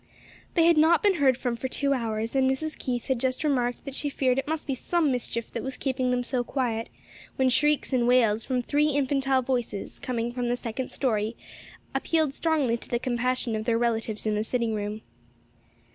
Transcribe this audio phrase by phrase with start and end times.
[0.55, 2.75] They had not been heard from for two hours and Mrs.
[2.75, 6.09] Keith had just remarked that she feared it must be some mischief that was keeping
[6.09, 6.89] them so quiet,
[7.35, 11.35] when shrieks and wails from three infantile voices, coming from the second story,
[11.93, 15.01] appealed strongly to the compassion of their relatives in the sitting room.